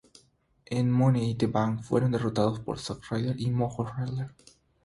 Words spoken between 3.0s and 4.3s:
Ryder y Mojo Rawley.